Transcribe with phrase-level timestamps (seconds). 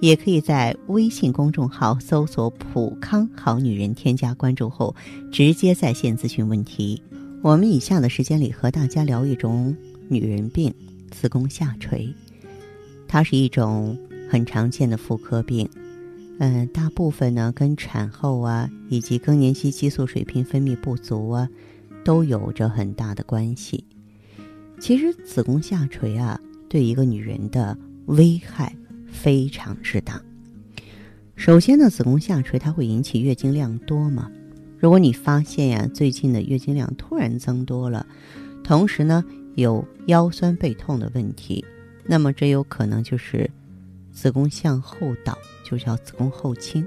[0.00, 4.94] 也可以在微信公众号搜索“普康好女人”，添加关注后
[5.30, 7.00] 直接在线咨询问题。
[7.42, 9.76] 我们以下的时间里和大家聊一种
[10.08, 10.74] 女人病——
[11.10, 12.12] 子宫下垂。
[13.06, 15.68] 它是一种很常见的妇科病，
[16.38, 21.48] 嗯，大部分呢跟产后啊以及更年期激素水平分泌不足啊
[22.04, 23.84] 都有着很大的关系。
[24.78, 27.76] 其实子宫下垂啊，对一个女人的
[28.06, 28.74] 危害。
[29.10, 30.22] 非常之大。
[31.36, 34.30] 首先呢，子宫下垂它会引起月经量多吗？
[34.78, 38.06] 如果你发现呀，最近的月经量突然增多了，
[38.62, 41.64] 同时呢有腰酸背痛的问题，
[42.04, 43.50] 那么这有可能就是
[44.10, 46.86] 子宫向后倒，就叫子宫后倾，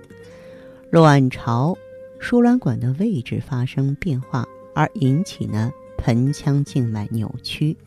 [0.92, 1.78] 卵巢、
[2.19, 7.78] 输卵管的位置发生变化，而引起呢盆腔静脉扭曲，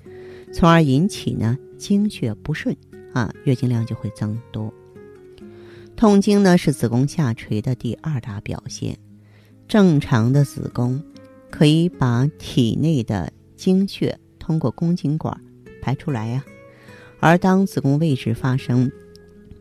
[0.52, 2.76] 从而引起呢经血不顺。
[3.16, 4.70] 啊，月经量就会增多。
[5.96, 8.98] 痛经呢是子宫下垂的第二大表现。
[9.66, 11.02] 正常的子宫
[11.50, 15.40] 可以把体内的精血通过宫颈管
[15.80, 16.44] 排出来呀，
[17.18, 18.92] 而当子宫位置发生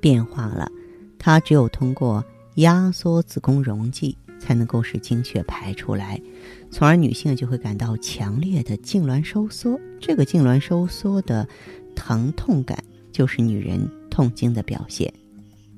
[0.02, 0.70] 变化了，
[1.18, 6.22] 它只有通过压缩子宫容积才能够使精血排出来，
[6.70, 9.80] 从而女性就会感到强烈的痉挛收缩。
[10.02, 11.48] 这个痉挛收缩的
[11.96, 12.84] 疼痛感。
[13.16, 15.10] 就是女人痛经的表现。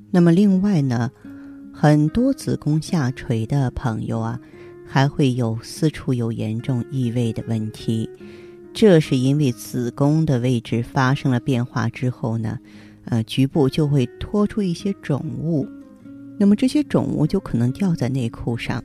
[0.09, 1.11] 那么另外呢，
[1.71, 4.39] 很多子宫下垂的朋友啊，
[4.88, 8.09] 还会有私处有严重异味的问题。
[8.73, 12.58] 这是因为子宫的位置发生了变化之后呢，
[13.05, 15.67] 呃，局部就会脱出一些肿物。
[16.39, 18.83] 那么这些肿物就可能掉在内裤上，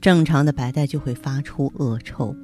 [0.00, 2.34] 正常的白带就会发出恶臭。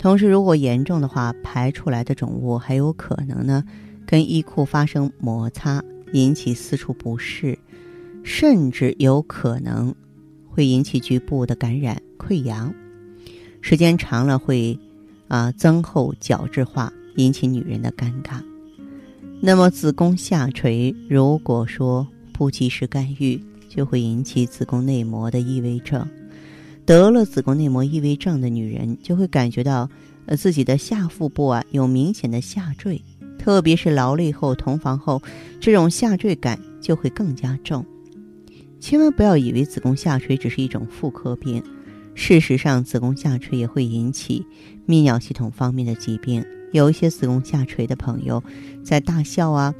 [0.00, 3.62] 同时，如果严重的话，排出来的肿物还有可能呢。
[4.06, 7.58] 跟衣裤发生摩擦，引起私处不适，
[8.22, 9.92] 甚至有可能
[10.48, 12.72] 会引起局部的感染溃疡。
[13.60, 14.78] 时间长了会
[15.26, 18.40] 啊增厚角质化，引起女人的尴尬。
[19.40, 23.38] 那么子宫下垂，如果说不及时干预，
[23.68, 26.08] 就会引起子宫内膜的异位症。
[26.86, 29.90] 得了子宫内膜异位症的女人，就会感觉到
[30.26, 33.02] 呃自己的下腹部啊有明显的下坠。
[33.38, 35.22] 特别是劳累后、同房后，
[35.60, 37.84] 这种下坠感就会更加重。
[38.78, 41.62] 千万不要以为子宫下垂只是一种妇科病，
[42.14, 44.44] 事实上，子宫下垂也会引起
[44.86, 46.44] 泌尿系统方面的疾病。
[46.72, 48.42] 有一些子宫下垂的朋友，
[48.84, 49.74] 在大笑啊，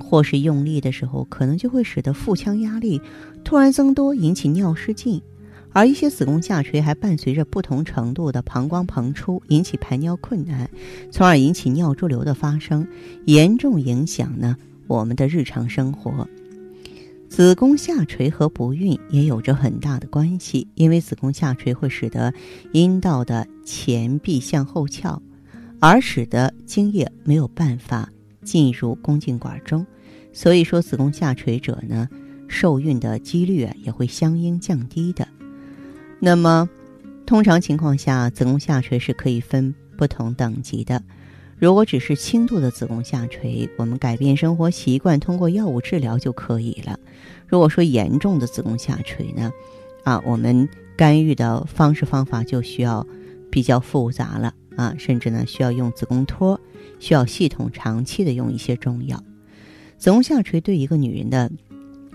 [0.00, 3.00] 或是用力的时候，可能就会使得腹腔压力
[3.44, 5.22] 突然增多，引起尿失禁。
[5.74, 10.70] 而一些子宫下垂还伴随着不同程度的膀胱膨出，引起排尿困难，
[11.10, 12.86] 从而引起尿潴留的发生，
[13.26, 16.26] 严重影响呢我们的日常生活。
[17.28, 22.32] 子宫下垂和不孕也有着很大的关系，因为子宫下垂会使得
[22.72, 25.20] 阴道的前壁向后翘，
[25.80, 28.08] 而使得精液没有办法
[28.44, 29.84] 进入宫颈管中，
[30.32, 32.08] 所以说子宫下垂者呢，
[32.46, 35.26] 受孕的几率啊也会相应降低的。
[36.24, 36.66] 那么，
[37.26, 41.02] 通常情况下，子宫下垂是可以分不同等级的。
[41.58, 46.98] 如果只是轻度的子宫下垂，我们改变生活习惯，通过药物治疗就可以了。
[47.46, 49.52] 如果说严重的子宫下垂呢，
[50.02, 53.06] 啊，我们干预的方式方法就需要
[53.50, 56.58] 比较复杂了啊，甚至呢需要用子宫托，
[57.00, 59.22] 需要系统长期的用一些中药。
[59.98, 61.52] 子宫下垂对一个女人的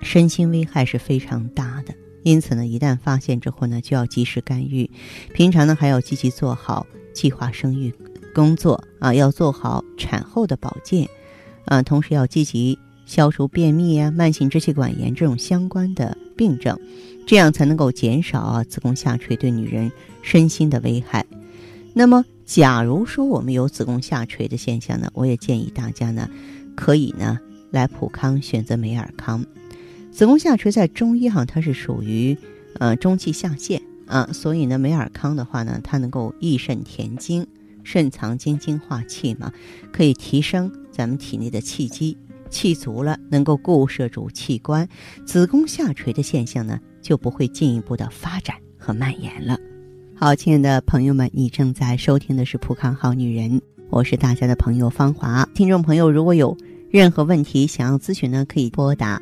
[0.01, 1.93] 身心危害是非常大的。
[2.23, 4.89] 因此呢，一旦发现之后呢，就要及时干预。
[5.33, 7.93] 平常呢，还要积极做好计划生育
[8.33, 11.07] 工作啊，要做好产后的保健
[11.65, 16.77] 啊，同时要积极消除便秘啊、慢性支气管炎这种相关的病症，
[17.25, 21.25] 这样才能够减少啊子宫下垂对女人身心的危害。
[21.93, 26.29] 那么，假如说我们有子宫下垂的现象呢，我也建议大家呢，
[26.75, 27.39] 可以呢
[27.71, 29.43] 来普康选择美尔康。
[30.11, 32.37] 子宫下垂在中医哈，它是属于
[32.79, 37.45] 呃中气下陷啊，所以呢，美尔康的话呢，它能够益肾填精，
[37.83, 39.51] 肾藏精，精化气嘛，
[39.91, 42.17] 可以提升咱们体内的气机，
[42.49, 44.87] 气足了能够固摄住器官，
[45.25, 49.57] 子宫下垂的现象呢就不会进一步的发展和蔓延了。
[50.15, 53.51] 好，亲爱的朋友们，你正在收听的是《普康好女人》，
[53.89, 55.47] 我是大家的朋友芳华。
[55.55, 56.57] 听众朋友，如果有
[56.89, 59.21] 任何问题想要咨询呢，可以拨打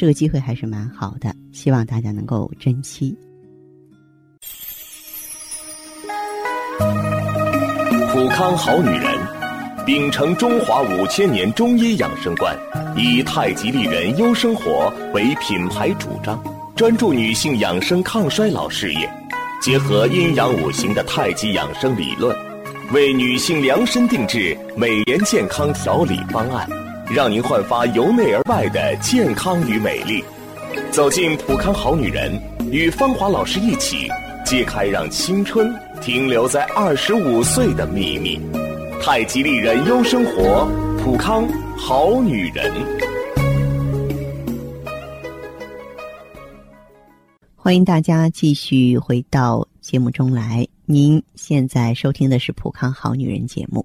[0.00, 3.14] 这个机会还是蛮好的，希望大家能够珍惜。
[8.10, 9.14] 普康好女人，
[9.84, 12.56] 秉承中华五千年中医养生观，
[12.96, 16.42] 以太极丽人优生活为品牌主张，
[16.74, 19.06] 专注女性养生抗衰老事业。
[19.60, 22.34] 结合阴阳五行的太极养生理论，
[22.94, 26.66] 为女性量身定制美颜健康调理方案，
[27.12, 30.24] 让您焕发由内而外的健康与美丽。
[30.92, 32.40] 走进普康好女人，
[32.70, 34.08] 与芳华老师一起
[34.44, 38.40] 揭开让青春停留在二十五岁的秘密。
[39.02, 40.68] 太极丽人优生活，
[41.02, 42.72] 普康好女人。
[47.56, 50.66] 欢迎大家继续回到节目中来。
[50.86, 53.84] 您现在收听的是《普康好女人》节目。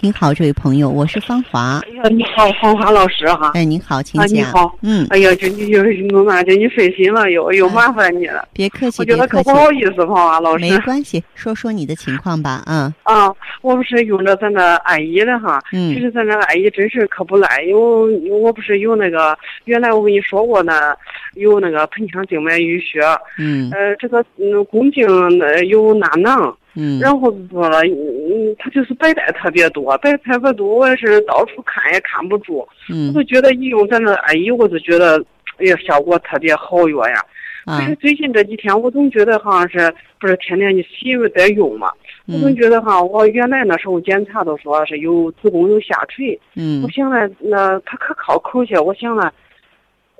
[0.00, 1.80] 您好，这位朋友，我是芳华。
[1.84, 3.50] 哎呀，你好，芳华老师哈。
[3.54, 4.28] 哎，您好，请讲。
[4.32, 5.04] 你好，嗯。
[5.10, 8.46] 哎呀，这你就是我嘛，这你费心了，又又麻烦你了。
[8.52, 10.64] 别客气，我觉得可不好意思，芳华老师。
[10.64, 12.94] 没关系，说说你的情况吧，嗯。
[13.02, 13.26] 啊，
[13.60, 15.92] 我不是用着咱那艾依的哈，嗯。
[15.92, 20.94] 其实咱那艾依真是可不赖，因为我不是有那个，原来我跟你说过呢，
[21.34, 23.00] 有那个盆腔静脉淤血，
[23.36, 23.68] 嗯。
[23.72, 25.04] 呃，这个嗯宫颈
[25.40, 26.56] 呃有纳囊。
[26.80, 35.18] 嗯，然后就说了，嗯，他就是白带特别多，白特别多，我也是到处看也看不住，嗯，我就觉得一用咱这艾依，我就觉得，
[35.56, 37.20] 哎呀，效果特别好药呀。
[37.66, 41.92] 可是最近这几天，我总觉得好像是不是天天你洗在用嘛，
[42.26, 49.30] 我总觉得哈，我原来那时候检查都说是有子宫有下垂，嗯，我想了，那他可靠口些，我想了，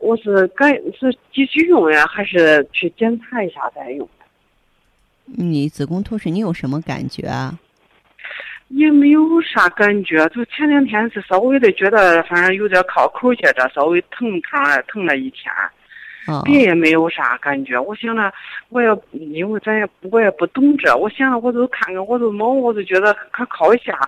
[0.00, 4.06] 我是该是继续用呀，还是去检查一下再用？
[5.36, 7.58] 你子宫脱水，你有什么感觉啊？
[8.68, 15.50] 也没有啥感觉，就前两天是稍微的觉得，反正有点靠口些着，稍微疼疼疼了一天，
[16.44, 17.80] 别也没有啥感觉。
[17.80, 18.30] 我想着，
[18.68, 23.98] 我也因为咱也我也不懂这，我想着我都看看，我都懵，我都觉得可靠一下。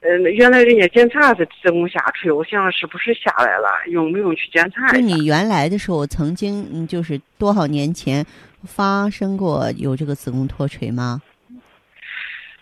[0.00, 4.98] 嗯，原来人家检查是子宫下垂，我想是不是下来了，用不用去检查一下？
[4.98, 8.24] 你原来的时候曾经，嗯，就是多少年前。
[8.64, 11.22] 发生过有这个子宫脱垂吗？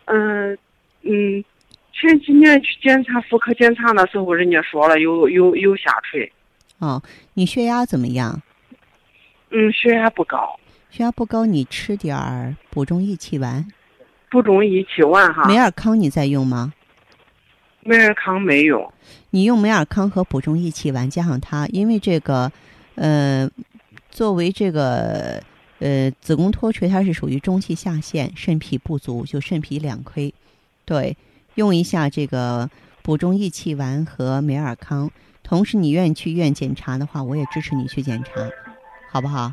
[0.06, 0.56] 嗯
[1.02, 1.44] 嗯，
[1.92, 6.30] 前几年去检查妇科检查的时候，人家说了有有有下垂。
[6.78, 7.02] 哦，
[7.34, 8.40] 你血压怎么样？
[9.50, 10.58] 嗯，血压不高。
[10.90, 13.66] 血压不高，你吃点儿补中益气丸。
[14.30, 15.48] 补中益气丸哈。
[15.48, 16.72] 美尔康你在用吗？
[17.80, 18.92] 美尔康没用。
[19.30, 22.52] 你用美尔康和补中益气丸加上它，因为这个，
[22.94, 23.50] 呃，
[24.10, 25.42] 作为这个。
[25.78, 30.32] 呃，子宫脱垂它是属于中气下陷，肾脾不足，就肾脾两亏。
[30.84, 31.16] 对，
[31.56, 32.68] 用一下这个
[33.02, 35.10] 补中益气丸和美尔康。
[35.42, 38.30] 同时，你愿意去医院检查的话，我也支持你去检查，
[39.10, 39.52] 好不好？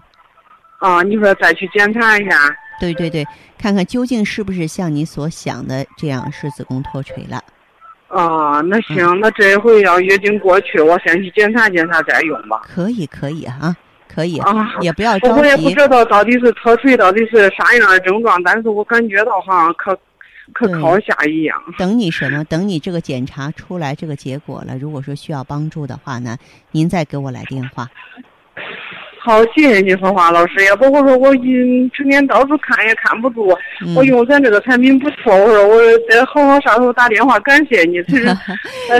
[0.80, 2.56] 啊，你说再去检查一下？
[2.80, 3.26] 对对对，
[3.58, 7.44] 看看究竟是不是像你所想的这样是子宫脱垂了。
[8.10, 12.62] 哦，那行，那这一回要月经过去，我先去检查检查再用吧。
[12.64, 13.76] 可以，可以啊。
[14.14, 15.40] 可以啊，也不要着急。
[15.40, 19.98] 我也不知道到底是脱垂到底是啥样的症状，但是我感觉到好像可
[20.52, 21.60] 可靠下一样。
[21.78, 22.44] 等你什么？
[22.44, 26.38] 等你这个检查出来这个结果了，如果说需要帮助的话呢，
[26.72, 27.90] 您再给我来电话。
[29.26, 30.62] 好，谢谢你，芳华老师。
[30.66, 33.58] 也不过说我一成天到处看也看不住，
[33.96, 35.34] 我用咱这个产品不错。
[35.34, 35.78] 我说我
[36.10, 38.02] 得好好上头打电话感谢你。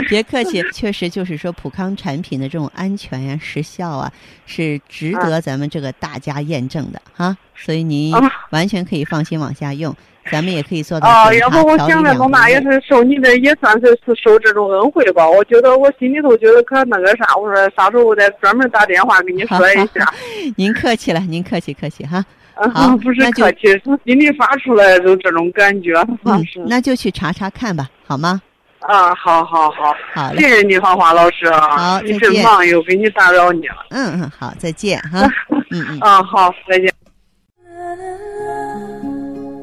[0.08, 4.10] 别 客气，确实就是说普康产品的这种安全呀、时效啊，
[4.46, 7.36] 是值得咱们这个大家验证的哈。
[7.54, 8.14] 所以您
[8.48, 9.94] 完全可以放心往下用。
[10.30, 15.28] 咱们也可以做到啊，要不我想着从那也是受你的，也算是是受这种恩惠吧。
[15.28, 20.12] 我觉得我心里头觉得可那个啥，我说啥时候我再专门打电话给你说一下。
[20.56, 22.24] 您客气了，您客气客气哈。
[22.72, 25.94] 好，不是客气，是心里发出来就这种感觉。
[26.24, 28.40] 嗯，那就去查查看吧，好吗？
[28.78, 31.76] 啊，好好好，好，谢谢你，花花老师啊。
[31.76, 33.86] 好，你真忙，又给你打扰你了。
[33.90, 35.26] 嗯嗯，好，再见哈。
[35.70, 35.98] 嗯嗯。
[36.00, 36.92] 啊，好，再见。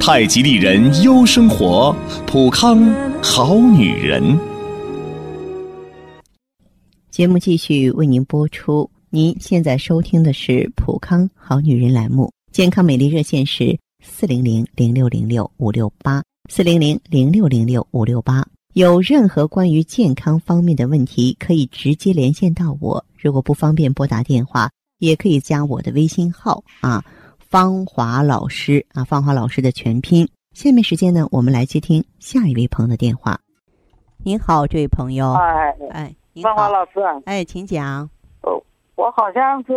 [0.00, 1.94] 太极丽人优生活，
[2.26, 2.82] 普康
[3.22, 4.38] 好女人。
[7.10, 8.88] 节目继续为您播出。
[9.10, 18.46] 您现在收听的是普康好女人栏目，健康美丽热线是四零零零六零六五六八四零零零六零六五六八。
[18.74, 23.04] 有任何关于健康方面的问题，可以直接连线到我。
[23.20, 27.04] 如果不方便拨打电话，也可以加我的微信号啊。
[27.48, 30.28] 芳华老师啊，芳华老师的全拼。
[30.52, 33.40] 下面时间呢，我们来接听下一位朋友的电话。
[34.22, 35.32] 您好，这位朋友。
[35.32, 37.00] 哎哎，芳华老师。
[37.24, 38.02] 哎，请讲。
[38.42, 38.62] 哦，
[38.96, 39.72] 我好像是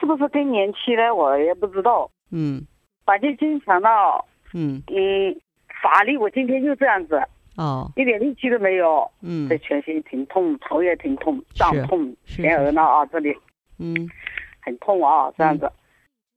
[0.00, 1.14] 是不是更年期了？
[1.14, 2.10] 我也不知道。
[2.30, 2.64] 嗯。
[3.04, 4.24] 反正经常到。
[4.54, 4.82] 嗯。
[4.86, 5.36] 嗯，
[5.82, 6.16] 乏力。
[6.16, 7.20] 我今天就这样子。
[7.58, 7.92] 哦。
[7.96, 9.06] 一点力气都没有。
[9.20, 9.46] 嗯。
[9.46, 13.30] 这全身挺痛，头也挺痛，胀痛，前额呢啊这里。
[13.76, 14.08] 嗯。
[14.62, 15.70] 很痛啊，这样子。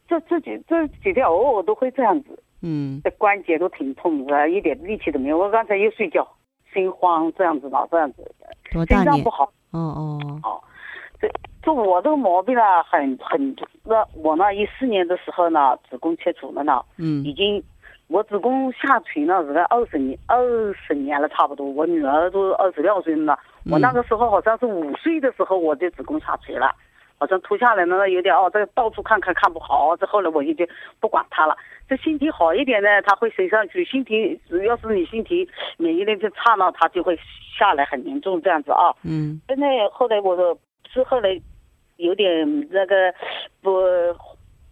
[0.07, 5.37] 这这几这几天偶尔都会这样子，嗯，这关节都挺痛的，一点力气都没有。
[5.37, 6.27] 我刚才又睡觉，
[6.73, 8.31] 心慌这样子老这样子，
[8.71, 9.45] 心脏不好。
[9.71, 10.61] 哦哦哦，
[11.19, 11.27] 这
[11.63, 13.55] 这我这个毛病呢，很很
[13.85, 17.63] 那我呢一四年的时候呢，子宫切除了呢，嗯，已经
[18.07, 20.37] 我子宫下垂了，是个二十年二
[20.73, 21.65] 十年了差不多。
[21.65, 23.39] 我女儿都二十六岁了，
[23.71, 26.75] 我那个时候好像是五岁的时候，我的子宫下垂了。
[27.23, 30.67] 好像涂下来呢，有点哦，这到处看看看不好，这后来我就就
[30.99, 31.55] 不管它了。
[31.87, 37.17] 这心情好一点呢，它会升上去；心情只要是你心情免疫力就差了，它就会
[37.57, 38.91] 下来很严重这样子啊。
[39.05, 39.39] 嗯。
[39.47, 40.57] 现在后来我说
[40.91, 41.39] 是后来
[41.95, 43.13] 有点那个
[43.61, 43.71] 不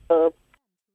[0.10, 0.30] 呃。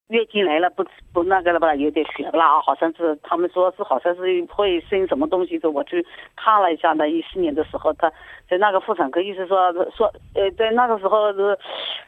[0.09, 6.05] 月经来了，不不那个了吧，有点血了啊，好像是他们说是好像是会生什么东西的，我去
[6.37, 7.09] 看了一下呢。
[7.11, 8.09] 一四年的时候，他
[8.49, 11.59] 在那个妇产科医生说说，呃，在那个时候是，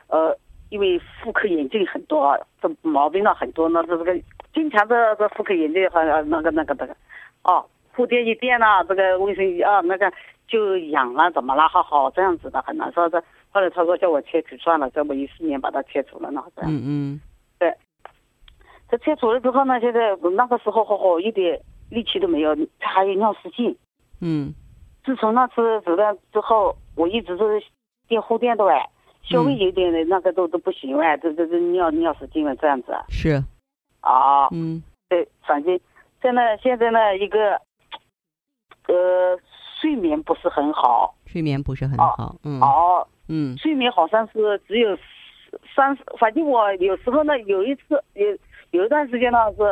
[0.06, 0.36] 呃，
[0.70, 4.20] 因为妇科炎症很多，这毛病呢很多那，这这个
[4.54, 6.96] 经常的这妇科炎症好像那个那个那个，
[7.42, 10.12] 哦，铺垫一垫呐，这个卫生啊那个
[10.46, 11.66] 就痒了，怎么了？
[11.66, 13.20] 好好这样子的很难受的。
[13.50, 16.70] 后来他说叫我切除算了，这么一四年把它切除了呢，这样。
[16.70, 17.20] 嗯嗯。
[17.58, 17.74] 对。
[18.90, 23.76] 这切除了之后呢，现在那个时候好好一点力气都没有，他还有尿失禁。
[24.20, 24.54] 嗯。
[25.04, 27.62] 自从那次走了之后，我一直都是
[28.08, 28.88] 垫护垫的哎，
[29.22, 32.92] 稍微有点的那个都都不行哎，这这这尿尿失禁了这样子。
[33.08, 33.42] 是。
[34.00, 34.48] 啊。
[34.52, 34.82] 嗯。
[35.08, 35.78] 对，反正
[36.22, 37.60] 在那现在呢，一个
[38.86, 39.38] 呃
[39.80, 41.14] 睡眠不是很好。
[41.26, 42.34] 睡眠不是很好。
[42.42, 42.60] 嗯。
[42.60, 43.06] 哦。
[43.28, 43.56] 嗯。
[43.58, 44.96] 睡眠好像是只有
[45.74, 48.26] 三，反正我有时候呢，有一次有。
[48.70, 49.62] 有一段时间呢是，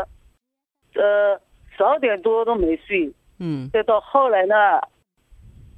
[1.01, 1.39] 呃，
[1.77, 4.55] 十二点多都没睡，嗯，再到后来呢，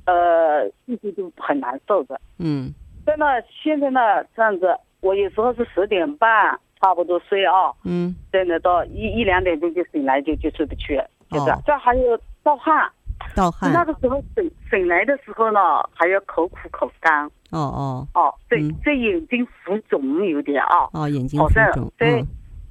[0.06, 2.72] 呃，一直都很难受的，嗯，
[3.04, 4.00] 在那现在呢
[4.36, 10.96] 这样子，我有时候是十点半差不多睡啊，嗯，真的到一一两点钟就醒来就就睡不去，
[11.30, 12.88] 就是，这还有盗汗，
[13.34, 15.60] 盗汗，那个时候醒醒来的时候呢，
[15.92, 22.24] 还要口苦口干，哦哦，哦，对，这眼睛浮肿有点啊，哦，眼睛浮肿，对。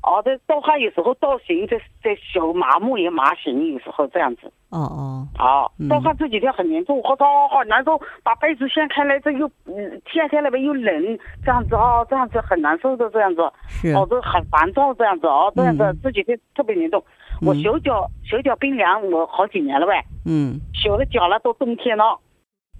[0.07, 4.49] 哦，这盗汗有时候倒行，这这小麻木也麻行，有时候这样子。
[4.69, 5.27] 哦哦。
[5.37, 13.41] 好，盗汗这几天很严重，我操，好难受，把被子掀开来，这又嗯，掀开来吧又冷，这样子啊，这样子很难受的这样子。
[13.67, 13.91] 是。
[13.91, 17.03] 哦，这很烦躁这样子哦，这样子这几天特别严重。
[17.41, 20.01] 我手脚手脚冰凉，我好几年了呗。
[20.25, 20.57] 嗯。
[20.73, 22.17] 小的脚了，都冬天了，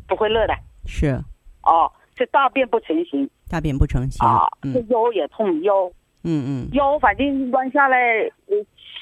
[0.07, 0.53] 不会热的。
[0.85, 1.19] 是。
[1.63, 3.29] 哦，这大便不成形。
[3.49, 4.25] 大便不成形。
[4.25, 4.47] 啊。
[4.73, 5.91] 这腰也痛腰。
[6.27, 7.97] 嗯嗯，腰反正弯下来，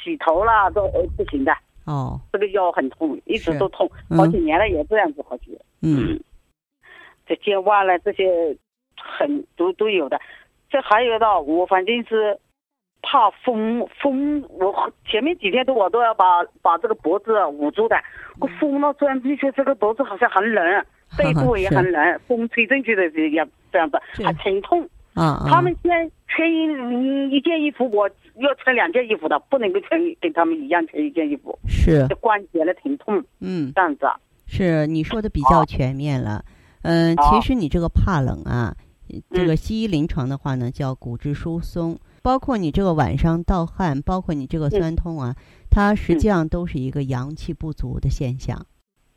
[0.03, 1.51] 洗头了都不行的。
[1.85, 5.61] 哦，这个腰很痛，一直都痛，好几年了也这样子，好几年。
[5.81, 6.19] 嗯，
[7.27, 8.55] 这肩弯了这些，
[8.95, 10.19] 很都都有的。
[10.69, 12.37] 这还有呢，我反正是
[13.01, 17.95] 怕风风，我前面几天都我都要把把这个脖子捂住的，
[18.39, 20.85] 我风了钻进去，这个脖子好像很冷，
[21.17, 24.87] 背部也很冷，风吹进去的也这样子，还疼痛。
[25.15, 31.57] 啊他们穿穿一一件衣服，我要穿两件衣服的，不能够穿跟他们一样穿一件衣服。
[31.67, 32.07] 是。
[32.21, 33.23] 关节的疼痛。
[33.39, 33.71] 嗯。
[33.73, 34.05] 这样子。
[34.45, 36.45] 是你说的比较全面了。
[36.83, 38.75] 嗯，其实你这个怕冷啊，
[39.31, 45.35] 这个西医临床的话呢叫骨质疏松，包括你这个晚上盗汗，包括你这个酸痛啊，
[45.71, 48.67] 它实际上都是一个阳气不足的现象。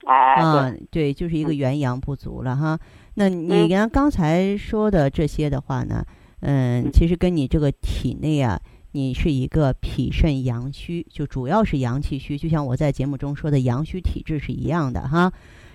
[0.09, 2.79] 啊，对，就是一个元阳不足了哈。
[3.15, 6.03] 那你刚刚才说的这些的话呢，
[6.41, 8.59] 嗯，其实跟你这个体内啊，
[8.93, 15.31] 你是一个脾肾阳虚，就主要是阳气虚，就像我在节目中说的阳虚体质是一样的哈。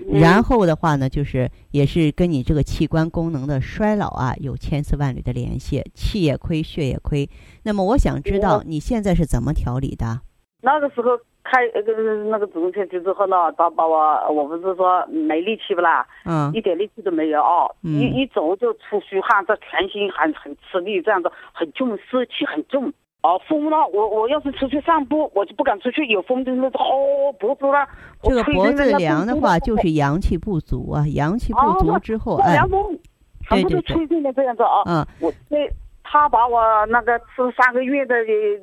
[0.09, 7.29] 然后的话呢，就是也是跟你这个器官功能的衰老啊有千丝万缕的联系，气也亏，血也亏。
[7.61, 10.21] 那么我想知道你现在是怎么调理的？
[10.61, 11.09] 那个时候。
[11.43, 11.93] 开那个
[12.25, 13.97] 那个子宫切除之后呢，他把我
[14.31, 22.91] 我不是说没力气不啦，嗯，一点力气都没有哦，一一走就出虚汗，这全身很很吃力，这样子很重，湿气很重。
[23.21, 27.87] 哦，风呢，我我要是出去散步，我就不敢出去，有风就那个哦脖子了。
[28.21, 32.99] 这个脖子凉的话，就是阳气不足啊，阳气不足之后，哎，凉风
[33.47, 35.71] 全部都吹进来这样子啊，嗯，我这。
[36.13, 38.15] 他把我那个吃三个月的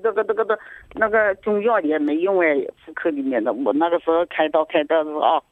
[0.04, 0.56] 那个那个的，
[0.94, 2.54] 那个中药也没用哎，
[2.86, 5.42] 妇科里面的，我那个时候开刀开刀的时候啊，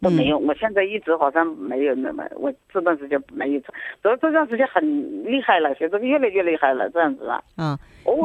[0.00, 0.46] 都没用。
[0.46, 3.66] 我现在一直好像没有那么，我这段时间没有吃，
[4.04, 4.80] 主要这段时间很
[5.24, 7.42] 厉害了，现在越来越厉害了，这样子啊。
[7.56, 7.76] 啊，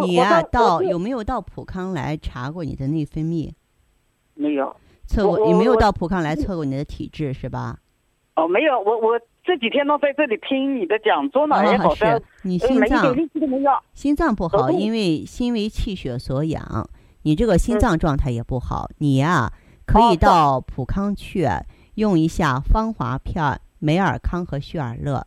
[0.06, 3.52] 你呀，到有没有到普康来查过你的内分泌？
[4.36, 4.76] 没有。
[5.08, 7.80] 测过，你没有到普康来测过你的体质是吧？
[8.36, 9.20] 哦，没有，我我。
[9.44, 13.16] 这几天都在这里听你的讲座呢，也好像你心脏。
[13.94, 16.88] 心脏不好，因为心为气血所养，
[17.24, 18.90] 你这个心脏状态也不好。
[19.00, 19.52] 你呀，
[19.86, 21.48] 可以到普康去
[21.96, 25.26] 用一下芳华片、美尔康和旭尔乐。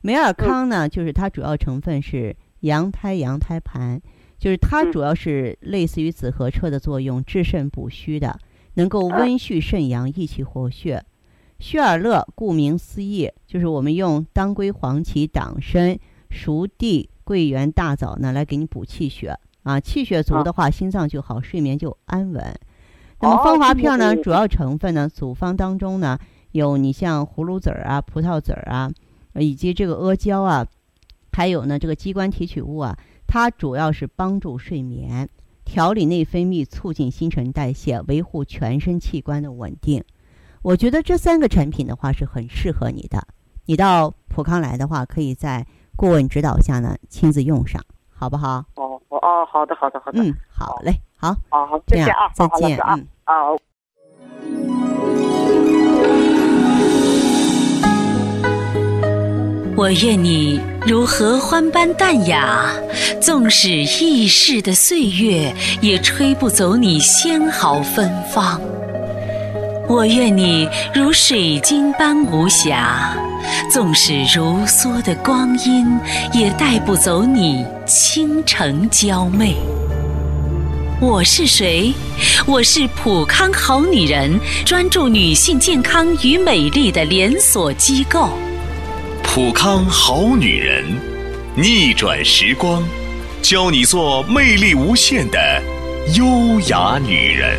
[0.00, 4.00] 美尔康呢，就是它主要成分是羊胎羊胎盘，
[4.38, 8.38] 就是它主要是类似于紫河车的作用，治肾补虚的，
[8.74, 11.04] 能够温煦肾阳、益气活血。
[11.60, 15.96] 旭尔乐顾名思义，就是我们用当归、黄芪、党参、
[16.30, 22.58] 熟地、桂圆、大枣呢来给你补气血啊，气血足的话，心脏就好，睡眠就安稳。
[23.20, 26.18] 那么芳华片呢，主要成分呢，组方当中呢
[26.52, 28.90] 有你像葫芦籽儿啊、葡萄籽儿啊，
[29.34, 30.66] 以及这个阿胶啊，
[31.30, 35.28] 还有呢这个鸡冠提取物啊，它主要是帮助睡眠、
[35.66, 40.02] 调理内分泌、促进新陈代谢、维护全身器官的稳定。
[40.62, 43.26] 我觉得这三个产品的话是很适合你的。
[43.64, 48.62] 你到普康来的话，可以在顾问指导下呢亲自用上，好不好？
[48.74, 50.22] 哦哦，好的好的好的。
[50.22, 51.34] 嗯，好嘞，好。
[51.48, 53.56] 好，再见啊，再见啊，好。
[59.76, 62.70] 我愿你如合欢般淡雅，
[63.18, 68.60] 纵使易逝的岁月，也吹不走你纤毫芬芳。
[69.90, 73.12] 我愿你如水晶般无瑕，
[73.68, 75.98] 纵使如梭的光阴，
[76.32, 79.56] 也带不走你倾城娇媚。
[81.00, 81.92] 我是谁？
[82.46, 88.28] 我是普康好女人，专注女性健康与美丽的连锁机构。
[89.24, 90.84] 普康好女人，
[91.56, 92.80] 逆转时光，
[93.42, 95.60] 教你做魅力无限的
[96.14, 97.58] 优雅女人。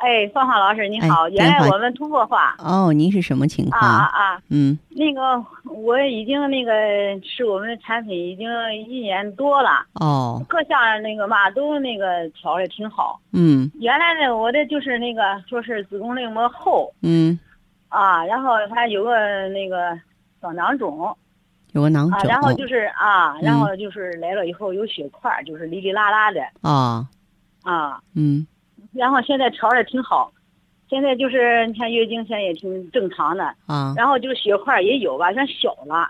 [0.00, 2.56] 哎，芳芳老师你好，原来我们通过话。
[2.58, 3.80] 哦，您是什么情况？
[3.80, 4.42] 啊啊啊！
[4.50, 6.72] 嗯，那个我已经那个
[7.24, 8.48] 是我们的产品已经
[8.88, 9.86] 一年多了。
[9.94, 10.44] 哦。
[10.48, 13.20] 各项那个嘛都那个调的挺好。
[13.32, 13.70] 嗯。
[13.74, 16.92] 原来呢，我的就是那个说是子宫内膜厚。
[17.02, 17.38] 嗯。
[17.88, 19.96] 啊，然后还有个那个
[20.40, 21.16] 小囊肿。
[21.74, 22.18] 有个囊肿。
[22.18, 26.40] 啊，然后就是啊，然后就是来了以后有血块，就是哩哩啦啦的。
[26.62, 27.06] 啊。
[27.62, 28.00] 啊。
[28.16, 28.44] 嗯。
[28.92, 30.32] 然后现在调的挺好，
[30.88, 33.94] 现在就是你看月经现在也挺正常的啊。
[33.96, 36.08] 然后就血块也有吧，像小了，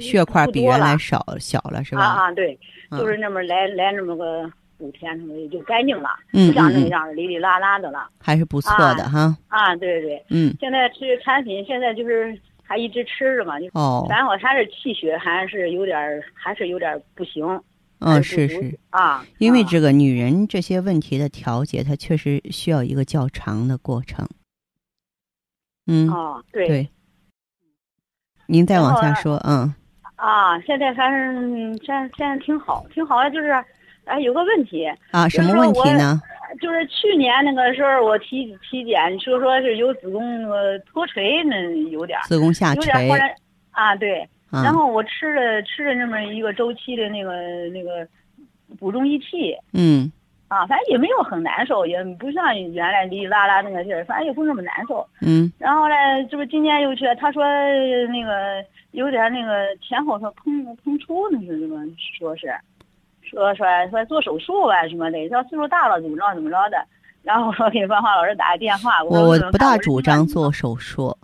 [0.00, 2.02] 血块比原来少小了是吧？
[2.02, 2.58] 啊啊对，
[2.92, 8.08] 就是那么来来那么个五天什么的就干净了，不像那样哩哩啦啦的了。
[8.20, 9.36] 还是不错的哈。
[9.48, 10.24] 啊对对。
[10.30, 10.54] 嗯。
[10.60, 14.06] 现在吃产品，现在就是还一直吃着嘛，就哦。
[14.08, 17.60] 反正我还是气血还是有点还是有点不行。
[18.00, 24.28] 嗯，是是啊，因为这个女人这些问题的调节，它确实需要一个较长的过程。
[25.86, 26.68] 嗯，哦，对。
[26.68, 26.88] 对。
[28.46, 29.74] 您再往下说，嗯。
[30.16, 33.50] 啊，现在反正现现在挺好，挺好的，就是
[34.04, 36.20] 哎，有个问题啊，什么问题呢？
[36.60, 41.56] 就是去年那个时候我体体检，说说是有子宫那个脱垂，那
[41.90, 42.90] 有点子宫下垂。
[43.70, 44.28] 啊，对。
[44.50, 47.32] 然后我吃了吃了那么一个周期的那个
[47.68, 48.06] 那个
[48.78, 50.10] 补中益气，嗯，
[50.48, 55.52] 啊，反正也没有很难受，也不像原来哩哩啦啦那个劲儿，反正也不那么难受，嗯。
[55.58, 55.94] 然后呢，
[56.30, 57.42] 这不今天又去，他说
[58.10, 61.84] 那个有点那个前后说膨膨出，那是什么？
[62.18, 62.46] 说是
[63.22, 66.82] 说说说做手术啊什么的，说岁数大了怎么着怎么着的。
[67.22, 71.14] 然后我说给万华老师打个电话，我我不大主张做手术。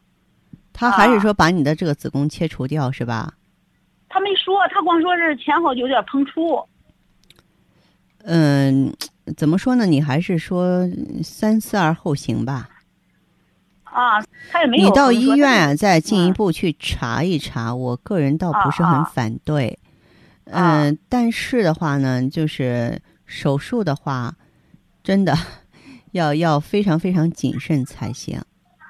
[0.75, 3.33] 他还是说把你的这个子宫切除掉是吧？
[4.09, 6.63] 他没说，他光说是前后有点膨出。
[8.25, 8.95] 嗯，
[9.37, 9.87] 怎么说呢？
[9.87, 10.87] 你还是说
[11.23, 12.69] 三思而后行吧。
[13.85, 14.89] 啊，他也没有。
[14.89, 19.79] 你到医院再进一步去查一查，我个人倒不是很反对。
[20.47, 24.35] 嗯，但是的话呢，就是手术的话，
[25.03, 25.37] 真的
[26.13, 28.41] 要要非常非常谨慎才行。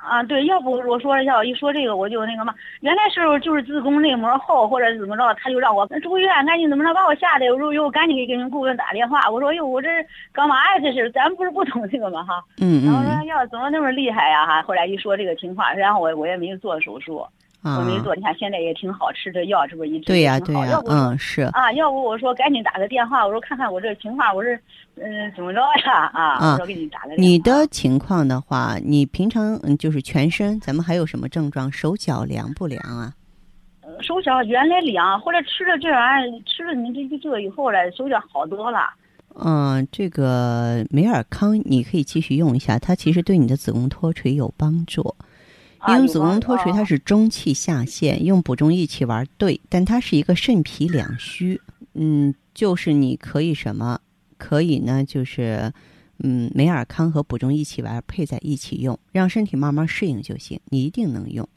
[0.07, 9.89] 啊，对，要不我说要一说这个我就那个嘛，原来时候就是子宫内膜厚或者怎么着，他就让我住院，赶紧怎么着把我吓得，我说又赶紧给给您顾问打电话，我说哟，我这
[10.33, 10.81] 干嘛呀？
[10.81, 12.43] 这是咱不是不懂这个嘛哈。
[12.61, 12.87] 嗯嗯。
[12.87, 14.63] 然后说要怎么那么厉害呀哈？
[14.63, 17.27] 后来一说这个情况，然后我我也没做手术。
[17.67, 24.61] 我没做，你看现在也挺好，吃这药这不一直对呀对呀，嗯是啊，要不我说赶紧打个电话，我说看看我这情况，我是
[24.97, 27.15] 嗯怎么着呀啊，我给你打个。
[27.17, 31.71] 你的情况的话，你平常嗯就是全身，咱们还有什么症状？
[31.71, 33.13] 手脚凉不凉啊？
[34.01, 38.79] 手脚原来凉，后来吃了这玩意儿，吃了你这这以后嘞，手脚好多了。
[39.37, 45.15] 嗯，这个美尔康你可以继续用一下，它其实对你的子宫脱垂有帮助。
[45.87, 51.61] 因为子宫脱垂它是中气下陷，用补中益气丸对，但它是一个肾脾两虚。
[51.93, 53.99] 嗯，就是你可以什么，
[54.39, 55.05] 可以呢？
[55.05, 55.73] 就是
[56.23, 61.49] 嗯，美尔康和补中益气丸配在一起用，让身体慢慢适应就行，你一定能用。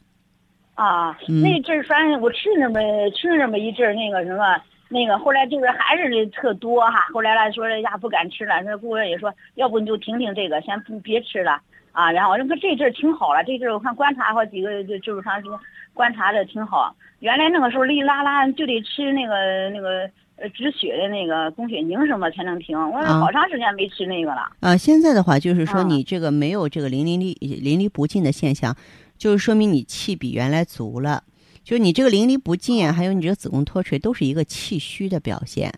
[0.74, 7.06] 啊，那阵儿反正我吃那么吃那么一阵儿，那个什么，那个后来就是还是特多哈。
[7.12, 11.60] 后来来说呀不敢吃了，那顾问也说，要不你就停停这个，先不别吃了。
[11.92, 15.58] 啊，然后我说这阵儿挺好了，这阵儿我看观察好几个，就就是上说
[15.94, 16.94] 观察的挺好。
[17.18, 20.08] 原来那个时候哩啦啦就得吃那个那个
[20.40, 24.50] 呃止血的那个宫血宁什么才能停，我好长时间没吃那个了。
[24.60, 28.76] 啊，现在的话就是说你这个没有这个淋淋漓淋漓不尽的现象，
[29.16, 31.24] 就是说明你气比原来足了。
[31.64, 35.70] 就是你这个淋漓不尽，还有你这个子宫脱垂，都是一个气虚的表现。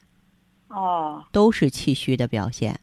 [0.68, 1.24] 哦。
[1.32, 2.78] 都是气虚的表现。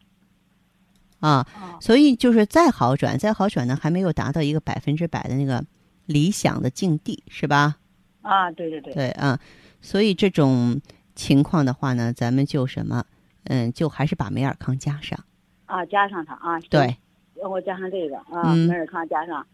[1.19, 1.47] 啊，
[1.79, 5.63] 所以就是再好转，再好转呢，还没有达到一个百分之百的那个
[6.05, 7.77] 理想的境地，是吧？
[8.21, 8.93] 啊，对对对。
[8.93, 9.39] 对啊，
[9.81, 10.81] 所以这种
[11.17, 13.03] 情况的话呢，咱们就什么，
[13.45, 15.19] 嗯，就还是把美尔康加上。
[15.65, 16.59] 啊，加上它啊。
[16.69, 16.95] 对。
[17.35, 19.45] 然后加上这个啊，美尔康加上。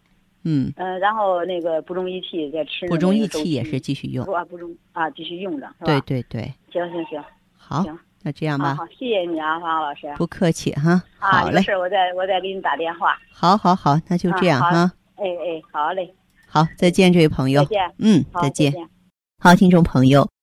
[0.43, 0.71] 嗯。
[0.75, 2.85] 呃，然后那个补中益气再吃。
[2.87, 4.23] 补中益气也是继续用。
[4.31, 5.67] 啊，补中啊，继续用着？
[5.83, 6.53] 对对对。
[6.71, 7.23] 行行行。
[7.57, 7.81] 好。
[7.81, 7.97] 行。
[8.25, 10.07] 那这样吧，好，谢谢你啊，方老师。
[10.15, 11.55] 不客气哈，好嘞。
[11.57, 13.17] 有事我再我再给你打电话。
[13.33, 14.89] 好，好，好，那就这样哈。
[15.15, 16.13] 哎哎，好嘞。
[16.47, 17.61] 好，再见，这位朋友。
[17.63, 17.93] 再见。
[17.97, 18.73] 嗯，再见。
[19.39, 20.29] 好，听众朋友，